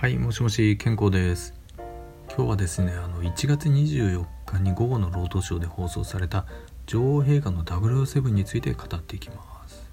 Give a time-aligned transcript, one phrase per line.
[0.00, 1.52] はいもしもし健康です。
[2.34, 6.46] 今日はですねあの1月24日に午後のロードショーで放送された
[6.86, 9.84] 女王陛下の007について語っていきます。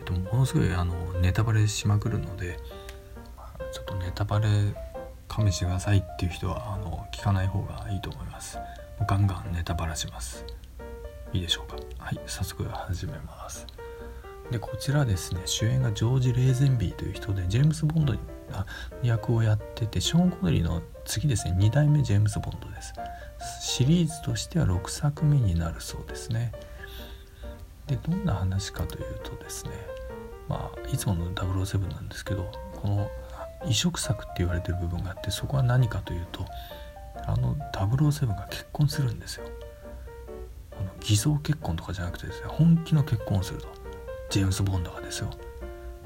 [0.00, 2.58] えっとものすごいあのネタバレしまくるので
[3.70, 4.48] ちょっとネタバレ
[5.28, 8.58] 加味してくださいっていう人はあの聞かない方がいいと思います。
[9.06, 10.44] ガンガンネタバラします。
[11.32, 11.76] いいでしょうか？
[11.98, 13.68] はい早速始めます。
[14.50, 18.18] でこちらですね主演がジョージ・レーゼンビーという人でジェームズ・ボンドに
[19.02, 22.92] 役をやっててショーン・コネリーの次ですね2代目ジェームズ・ボンドです。
[23.60, 26.52] シリーズとしては6作目になるそうですね。
[27.86, 29.70] でどんな話かというとですね
[30.48, 33.10] まあいつもの007なんですけどこの
[33.66, 36.44] 移植作って言われてる部分があってそこは何かというと
[37.26, 39.44] あの007が結婚するんですよ。
[40.72, 43.78] あの偽装結婚とかじゃなくてですね本気の結婚をすると。
[44.30, 45.30] ジェームズ・ボンドがですよ。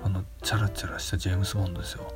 [0.05, 2.13] あのチャラチャラしたジェームズ・ボンドですよ。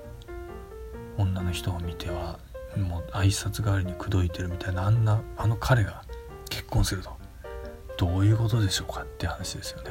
[1.18, 2.38] 女の人を見ては
[2.76, 6.04] もう挨拶代わりに口説いてるみたいなあんなあの彼が
[6.50, 7.10] 結婚すると
[7.96, 9.90] どういうことでしょうかって話ですよね。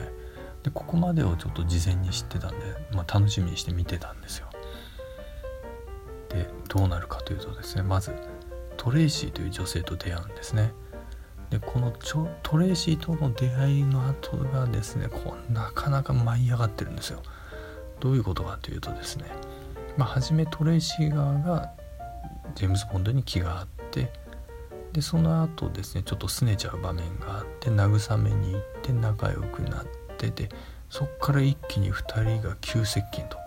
[0.63, 2.57] でここまでをちょっと事前に知ってたんで、
[2.91, 4.47] まあ、楽しみにして見てたんですよ。
[6.29, 8.11] でどうなるかというとですねまず
[8.77, 10.73] トレイシーという女性と出会うんですね。
[11.49, 17.21] でこのちょトレイシーとの出会いの後がですねこうなかなか舞い上がってるんですよ。
[17.99, 19.25] どういうことかというとですね
[19.97, 21.71] まあ、初めトレイシー側が
[22.55, 24.11] ジェームズ・ボンドに気があって
[24.93, 29.85] でその後ですねちょっと拗ねちゃう場面があって慰めに行って仲良くなっ
[30.17, 30.49] てて
[30.89, 33.37] そっから一気に2人が急接近と。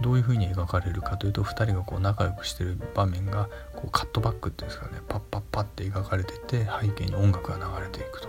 [0.00, 8.28] どういう風に描かれるかというと2人がこう仲良くしてる場面がこうカットバックっていうんですかねパッパッパッって描かれてて背景に音楽が流れていくと。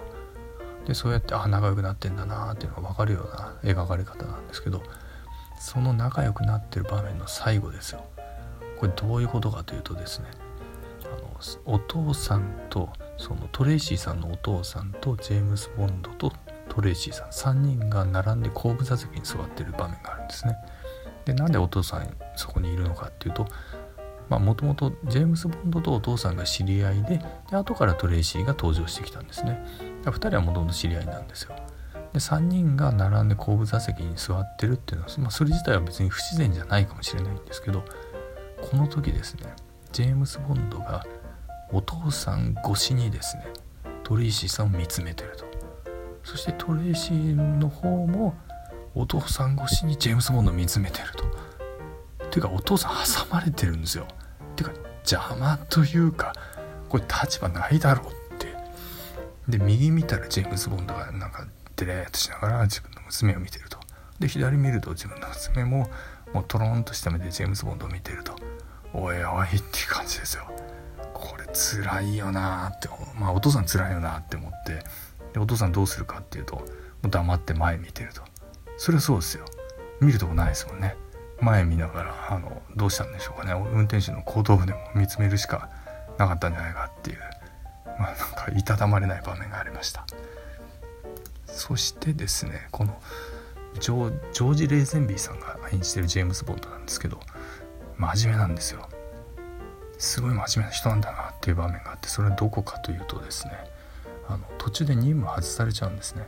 [0.87, 4.81] でそうやってあ仲良くなってんだなっていうのが分かるような描かれ方なんですけど
[5.59, 8.03] その仲良くなってる場面の最後ですよ。
[8.79, 10.27] これどういうことかというとですね
[11.03, 16.31] あのお父さんとそのトレイシーさんのお父さんとジェームズ・ボンドと
[16.69, 20.55] トレイシーさん3人が並んで後部座席に座ってる場面があるんですね。
[21.25, 23.45] でなんでお父さんそこにいるのかっていうと
[24.29, 29.61] もともとジェームズ・ボンドとお父さんが知り合いでで後からトレイシーが登場してきたんですね。
[30.05, 31.55] 2人はもともと知り合いなんですよ。
[32.13, 37.83] で3人が並んで後部座席に座ってるっていうのは、まあ、それ自体は別に不自然じゃないかもしれないんですけど
[38.61, 39.53] この時ですね
[39.91, 41.05] ジェームズ・ボンドが
[41.71, 43.45] お父さん越しにですね
[44.03, 45.45] トレイシーさんを見つめてると。
[46.23, 48.35] そしてトレイシーの方も
[48.95, 51.25] お父さん越しにジェームズ・ボンドを見つめてると。
[52.29, 54.07] ていうかお父さん挟まれてるんですよ。
[54.55, 56.33] ていうか邪魔というか
[56.89, 58.55] これ立場ないだろうって。
[59.47, 61.47] で右見たらジェームズ・ボンドがなんか
[61.79, 63.79] デレーとしながら自分の娘を見てると。
[64.19, 65.89] で左見ると自分の娘も
[66.33, 68.35] もうトロンとした目でジェームズ・ボンドを見てると。
[68.93, 70.43] おいおいっていう感じですよ。
[71.13, 74.83] これ辛いよなってまあお父さん辛いよなって思って。
[75.33, 76.63] でお父さんどうするかっていうとも
[77.05, 78.21] う黙って前見てると。
[78.77, 79.45] それはそうですよ。
[80.01, 80.95] 見るとこないですもんね。
[81.41, 83.53] 前見ながらあのどうしたんでしょうかね。
[83.53, 85.69] 運転手の後頭部でも見つめるしか
[86.17, 87.19] なかったんじゃないかっていう。
[87.99, 90.05] まあなんかいたたまれない場面がありました。
[91.59, 92.97] そしてですねこの
[93.79, 97.19] ジョージ・レーゼンビーさんが演じてるジェームズ・ボンドなんですけど
[97.97, 98.87] 真面目なんですよ。
[99.97, 103.53] すごい真面目な人なんだなっていう場面があってそれはどこかというとですね
[104.29, 106.25] あの途中で任務外されちゃうんですね。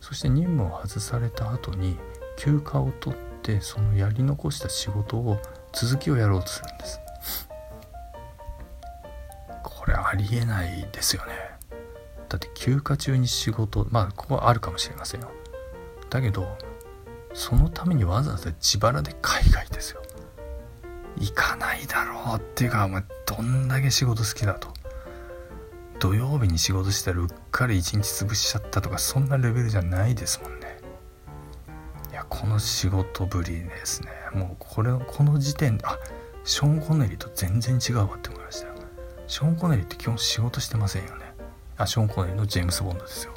[0.00, 1.96] そして任務を外された後に
[2.36, 5.40] 休暇を取ってそのやり残した仕事を
[5.72, 7.00] 続きをやろうとするんです。
[9.62, 11.59] これありえないですよね。
[12.30, 15.30] だって休暇中に仕事まあここはあるかもしれませんよ。
[16.08, 16.56] だけど
[17.34, 20.00] そのためにわざわざ自腹で海外ですよ。
[21.18, 24.68] 行かないだろうっていうかお前どんだけ仕事好きだと。
[25.98, 30.78] 土曜日に仕事したらうっかり一日潰しちゃったとかそんなレベルじゃないですもんね。
[32.12, 34.08] いやこの仕事ぶりですね。
[34.32, 35.98] もうこれこの時点であ
[36.44, 38.74] ショーン・コネリーと全然違うわって思いましたよ。
[39.26, 41.29] ショーン・コネリーって基本仕事してませんよね。
[41.80, 43.32] あショーン・コネリーのジェームス・ボンドですよ。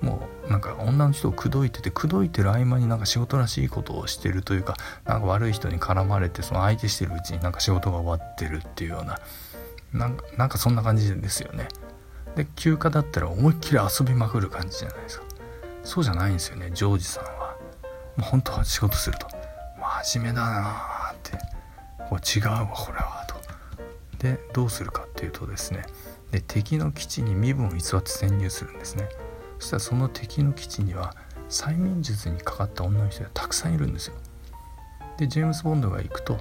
[0.00, 9.18] もうなんか女の人を口説いてて口説いてる合間になんか仕事らしいことをしてるというかなんか悪い人に絡まれてその相手してるうちになんか仕事が終わってるっていうような
[9.94, 10.08] な
[10.46, 11.68] んかそんな感じですよね。
[12.36, 15.24] で休暇だったら思いっきり遊びまくる感じじゃないですか。
[15.84, 17.56] そうじゃないんですよねジョージさんは。
[18.16, 19.26] もう本当は仕事すると。
[20.04, 21.38] 真面目だなーって。
[22.10, 23.36] これ違うわこれはと。
[24.18, 25.84] でどうするかっていうとですね
[26.34, 29.08] で敵の基地に身分を偽って潜入するんですね。
[29.60, 31.14] そしたらその敵の基地には
[31.48, 34.16] 催眠術にかかった女の人がたくさんいるんですよ。
[35.16, 36.40] でジェームズ・ボンドが行くと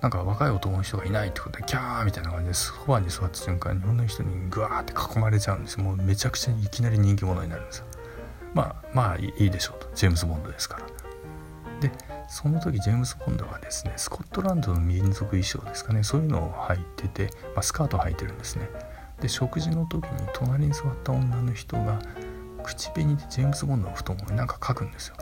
[0.00, 7.84] なんか若い男の人がいないってことでキャーみたいな感じでソファに座った瞬間日本の人にグワーって囲まれちゃうんですもうめちゃくちゃいきなり人気者になるんですよ。
[8.54, 9.90] まあまあいいでしょうと。
[9.94, 10.86] ジェームズ・ボンドですから。
[11.80, 11.92] で
[12.30, 16.02] その時ジェームズ・ボンドはですねスコットランドの民族衣装ですかね。
[16.02, 18.70] そういうのを履いてて、まあ、スカートを履いてるんですね。
[19.24, 21.98] で食事の時に隣に座った女の人が
[22.62, 25.16] 口紅でジェームズ・ボンドの太ももに何か書くんですよ。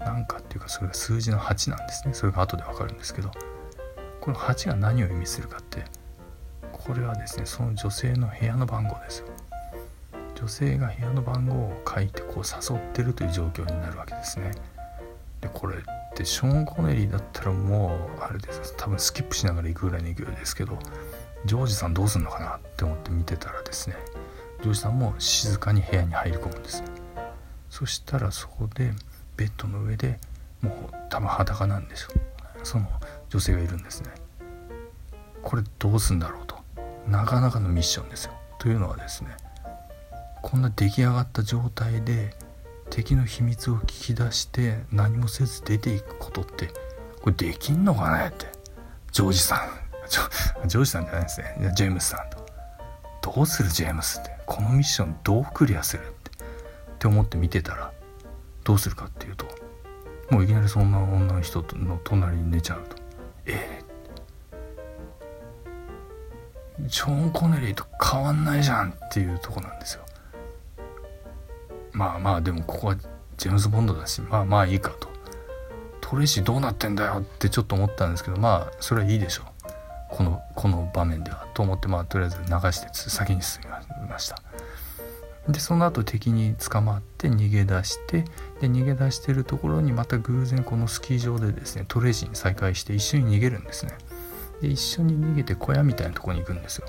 [0.00, 2.12] なんかっていうかそれが数字の8なんですね。
[2.12, 3.30] それが後でわかるんですけど
[4.20, 5.84] この8が何を意味するかって
[6.72, 9.28] これはですねその女性の部屋の番号ですよ。
[10.34, 14.50] 女性が部屋の番号を書いてこう誘ってるという状況になるわけですね。
[15.40, 15.80] でこれっ
[16.14, 18.74] てショーン・コネリーだったらもうあれです。
[18.76, 20.78] 多分スキップしながら行くぐらいの勢いですけど
[21.44, 23.96] ジョージさんどうすんのかなって思って見てたらですね
[24.62, 26.82] ジョージさんも静かに部屋に入り込むんです
[27.70, 28.92] そしたらそこで
[29.36, 30.18] ベッドの上で
[30.62, 32.10] もう多分裸なんですよ。
[32.62, 32.88] その
[33.28, 34.10] 女性がいるんですね。
[35.42, 36.56] これどうすんだろうと。
[37.06, 38.32] なかなかのミッションですよ。
[38.58, 39.36] というのはですね
[40.42, 42.34] こんな出来上がった状態で
[42.90, 46.68] 敵の秘密を聞き出して何もせず出ていくことって
[47.20, 48.46] これできんのかねって
[49.12, 49.85] ジョージさん。
[50.08, 51.72] ジョジョージさんじゃないですね。
[51.74, 52.46] ジェームスさんと。
[53.22, 54.30] どうするジェームスって。
[54.46, 56.30] このミッションどうクリアするって。
[56.96, 57.92] って思って見てたら
[58.64, 59.46] どうするかっていうと
[60.30, 62.96] もういきなりそんな女の人の隣に寝ちゃうと。
[63.46, 63.86] ええ
[66.80, 70.04] ジョン・コネリーと変わんないじゃんっていうとこなんですよ。
[71.92, 72.96] まあまあでもここは
[73.36, 75.08] ジェームズ・ボンドだしまあまあいいかと。
[76.00, 79.45] トレーシーどうなってんだよってちょっと思ったんですけどまあそれはいいでしょう。
[80.16, 83.60] このこの場面ではと思ってまあとりあえず流して先に進
[84.00, 84.36] みました。
[85.46, 88.22] でその後敵に捕まって逃げ出して
[88.60, 93.92] で逃げ出してるところにまた偶然このスキー場でですねトレーシーに再会して一緒に逃げるんですね。
[94.62, 96.86] で一緒に逃げて小屋みたいなとこに行くんですよ。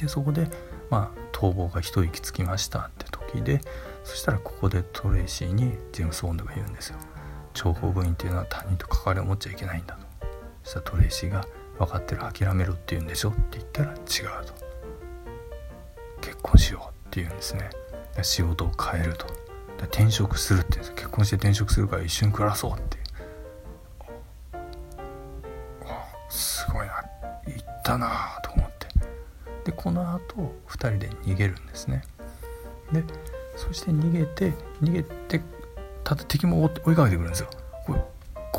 [0.00, 0.48] でそこで
[0.90, 3.60] まあ逃亡が一息つきましたって時で
[4.02, 6.98] そしたらここでトレーシーにジェームス・ボンドが言うんですよ
[7.54, 10.06] 諜報部員っていうのは他人と関わりを持っちゃいけないんだと。
[10.64, 11.46] そしたらトレーシーが
[11.80, 13.30] 分かってる諦めろって言うんでしょ？
[13.30, 13.98] って言ったら違う
[14.46, 14.52] と
[16.20, 17.70] 結婚しようって言うんですね
[18.22, 19.26] 仕事を変えると
[19.78, 22.98] 転職するって言うんです結婚して転職するから一緒に暮らそうって
[26.28, 27.02] すごいな
[27.46, 28.86] 言ったなと思って。
[29.64, 32.02] でこの後2人で逃げるんですね。
[32.92, 33.02] で
[33.56, 34.52] そして逃げて
[34.82, 35.40] 逃げて
[36.04, 37.50] ただ敵も追いかけてくるんですよ。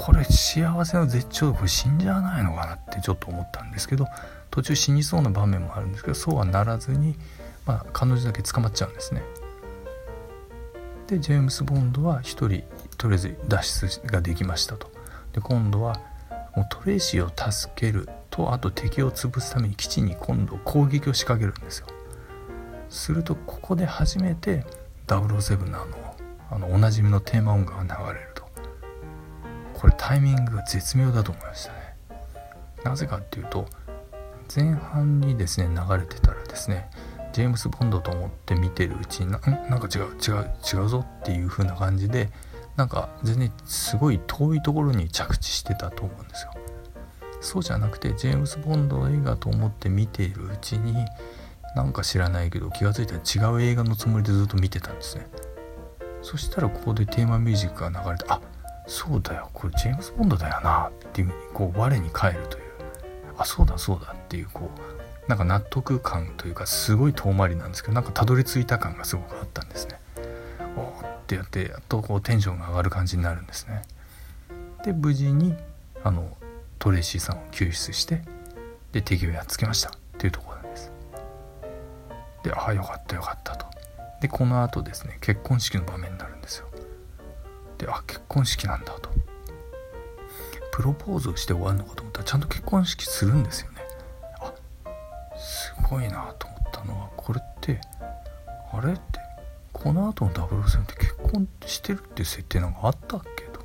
[0.01, 4.07] これ幸せの絶頂でこれ死んじゃわないのかなってちょっと思ったんですけど
[4.49, 7.15] 途中死にそうな場面もあるんですけどそうはならずに、
[7.67, 9.21] まあ、彼女だけ捕まっちゃうんですね。
[11.05, 12.63] でジェームス・ボンドは1人
[12.97, 14.89] とりあえず脱出ができましたと。
[15.33, 16.01] で今度は
[16.55, 21.85] もうトレイシーを助けるとあと敵を潰すために基地に今度攻撃を仕掛けるんですよ。
[22.89, 24.65] するとここで初めて
[25.05, 25.77] 007の
[26.49, 28.30] あのおなじみのテーマ音楽が流れる。
[29.81, 31.95] これタイミングが絶妙だと思いましたね。
[32.83, 33.65] なぜかっていうと
[34.55, 36.87] 前半にですね流れてたらですね
[37.33, 42.29] ジェームス・ボンドと思って見てるうちにななんか違う違う違うぞっていう風な感じで
[42.75, 46.51] なんか全然すごい遠いところに着地してたと思うんですよ。
[47.41, 50.93] そうじゃなくてジェームス・ボンドの映画と思って見ているうちに
[51.75, 55.27] なんか知らないけど気が付いたら違う映画のつもりでずっと見てたんですね。
[56.21, 58.39] そしたらここでテーマミュージックが流れてあ
[58.91, 59.49] そうだよ。
[59.53, 62.63] これジェームズ・ボンドだよなっていうふうにこう我に返るという。
[63.37, 64.69] あそうだそうだっていうこ
[65.25, 69.97] うなんか納得感というかすごい遠回りなんですけどなんかたどり着いた感がすごくあったんですね。
[70.75, 73.83] おーってやってやっとこうテンションが上がる感じになるんですね。
[74.83, 75.55] で無事に
[76.03, 76.35] あの
[76.77, 78.21] トレイシーさんを救出して
[78.91, 80.91] で敵をやっつけましたっていうところなんです。
[82.43, 83.65] でああよかったよかったと。
[84.19, 86.67] でこの後ですね結婚式の場面になるんですよ。
[87.81, 89.09] であ結婚式なんだと。
[90.71, 93.81] プロポーズをして終わるのかと思ったらちゃんと結婚式するんですよね。
[94.39, 94.53] あ
[95.37, 97.81] すごいなと思ったのはこれって
[98.71, 99.01] あれって
[99.73, 103.61] この後の007って結婚してるっていう設定なんかあったっけと。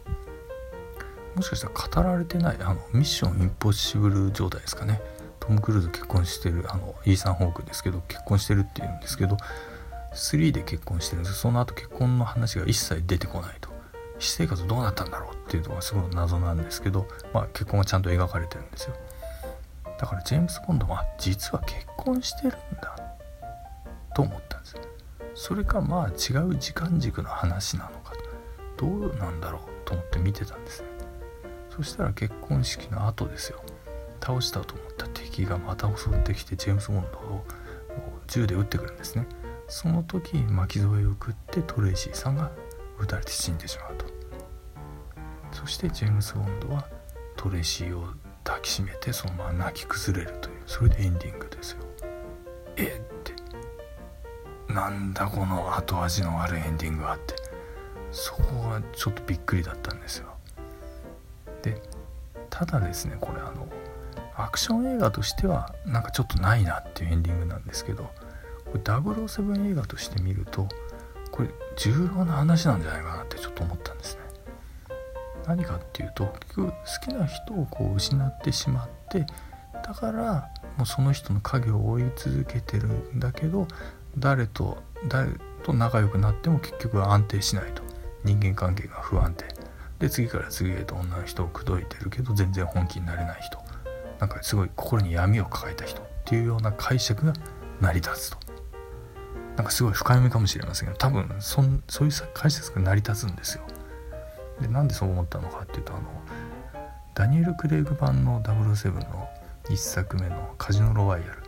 [1.37, 5.01] もしかしたら語られてないあのミッションインポッシブル状態ですかね。
[5.41, 9.37] トム・クルーズ結婚してるあのイーサン・ホークですけど結婚してるっていうんですけど
[10.15, 13.66] 3で結婚してるんですその後結婚の話が一切出てこないと。
[14.19, 18.95] 私生活どうなったんだろうっていうのがすごい謎なんですけど、まあ、結婚はちゃんと描かれてるんですよ。
[19.99, 22.97] だからジェームズ・ボンドは実は結婚してるんだ
[24.15, 24.77] と思ったんです
[25.35, 28.13] それかまあ違う時間軸の話なのか
[28.77, 30.89] どうなんだろうと思って見てたんですね。
[31.71, 33.63] そしたら結婚式の後ですよ。
[34.21, 37.45] 倒したと思った敵がまた襲ってきてジェームズ・ボンドを
[38.27, 39.27] 銃で撃ってくるんですね。
[39.69, 42.51] その時巻き添えを食ってトレイシーさんが
[42.99, 43.96] 撃たれて死んでしまう。
[45.67, 46.87] そしてジェームズ・ボンドは
[47.37, 48.05] トレシーを
[48.45, 51.79] 抱きしめてそのまま泣き崩れるというそれでエンディングですよ。
[52.77, 53.03] え？
[53.03, 54.73] って。
[54.73, 57.35] なんだこの後味の悪いエンディングがあって。
[58.13, 60.29] そこがちょっとびっくりだったんですよ。
[61.63, 61.83] で
[62.49, 63.67] ただですねこれあの
[64.37, 68.05] アクション映画としてはなんかちょっとないなっていうエンディングなんですけど
[68.67, 70.69] これ007映画として見ると
[71.33, 74.26] これ重要な話なんじゃないかなってちょっと思ったんですね。
[75.47, 76.75] 何かっていうと結局好
[77.05, 79.27] きな人をこう失ってしまって
[79.85, 83.67] だからもうその人の影を追い続けてるんだけど
[84.19, 85.31] 誰と誰
[85.63, 87.83] と仲良くなっても結局は安定しないと。
[88.25, 89.45] 人間関係が不安定。
[89.99, 93.59] で次から次へと女の人を口説いてるけど全然本気になれない人。
[94.19, 97.33] なんかすごい心に闇を抱えた人っていうような解釈が
[97.81, 98.39] 成り立つと。
[99.57, 103.65] なんかすごい深読みかもしれませんけど多分そそういう解説が成り立つんですよ。
[104.61, 106.03] でなんでそう思ったのかっていうとあの
[107.15, 109.29] ダニエル・クレイグ版の007の
[109.65, 111.43] 1作目の「カジノ・ロワイヤル」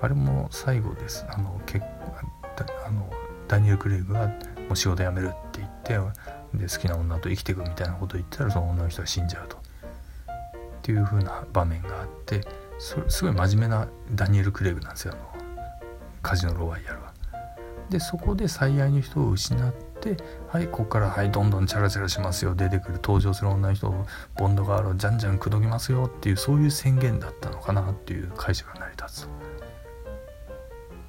[0.00, 1.24] あれも最後です。
[1.28, 3.08] あのけあの
[3.48, 4.34] ダニエル・クレイグがも
[4.72, 5.98] う仕事辞めるって言って
[6.54, 9.56] で好きな女と生きていくみたいなことを言ったらその女の人が死んじゃうと。
[9.56, 9.60] っ
[10.82, 12.40] ていう風な場面があって
[12.78, 15.44] それすごい真面目なダニエル・クレイグなんですよあの
[16.22, 17.12] カジノ・ロワイヤルは。
[17.88, 19.54] でそこで最愛の人を失
[20.10, 22.54] ってはいここからはいどんどんチャラチャラしますよ。
[22.56, 24.06] 出てくる登場する女の人を
[24.36, 29.28] ボンドガールをじゃんじゃん口説きますよっていうそういう宣言だったのかなっていう解釈が成り立つ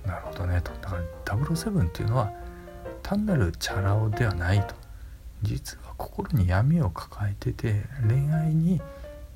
[0.05, 0.62] なるほどね。
[0.62, 0.71] と。
[0.81, 2.31] だから007っていうのは
[3.01, 4.75] 単なるチャラ男ではないと。
[5.41, 8.81] 実は心に闇を抱えてて恋愛に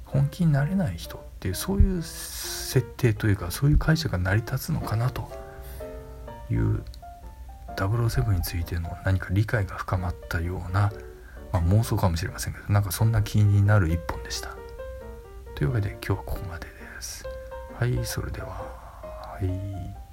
[0.06, 5.30] 本気になれない人っていうそういう設定というかそういう解釈が成り立つのかなと
[6.50, 6.82] いう
[7.78, 10.92] 007についての何か理解が深まったような、
[11.52, 14.56] まあ、妄想かもしれませんけどなんかそんな気になる一本でした。
[15.56, 17.26] というわけで今日はここまでです。
[17.80, 18.48] はいそれでは。
[18.48, 20.07] はい